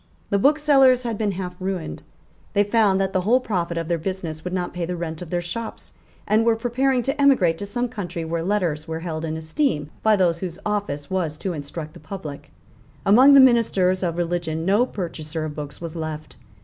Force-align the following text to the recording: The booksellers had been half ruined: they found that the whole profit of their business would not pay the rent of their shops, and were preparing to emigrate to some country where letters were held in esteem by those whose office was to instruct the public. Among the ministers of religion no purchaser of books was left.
The 0.31 0.39
booksellers 0.39 1.03
had 1.03 1.15
been 1.15 1.33
half 1.33 1.53
ruined: 1.59 2.01
they 2.53 2.63
found 2.63 2.99
that 2.99 3.13
the 3.13 3.21
whole 3.21 3.39
profit 3.39 3.77
of 3.77 3.87
their 3.87 3.99
business 3.99 4.43
would 4.43 4.51
not 4.51 4.73
pay 4.73 4.83
the 4.83 4.95
rent 4.95 5.21
of 5.21 5.29
their 5.29 5.41
shops, 5.43 5.93
and 6.25 6.43
were 6.43 6.55
preparing 6.55 7.03
to 7.03 7.21
emigrate 7.21 7.59
to 7.59 7.67
some 7.67 7.87
country 7.87 8.25
where 8.25 8.41
letters 8.41 8.87
were 8.87 9.01
held 9.01 9.23
in 9.23 9.37
esteem 9.37 9.91
by 10.01 10.15
those 10.15 10.39
whose 10.39 10.57
office 10.65 11.11
was 11.11 11.37
to 11.37 11.53
instruct 11.53 11.93
the 11.93 11.99
public. 11.99 12.49
Among 13.05 13.35
the 13.35 13.39
ministers 13.39 14.01
of 14.01 14.17
religion 14.17 14.65
no 14.65 14.87
purchaser 14.87 15.45
of 15.45 15.53
books 15.53 15.79
was 15.79 15.95
left. 15.95 16.35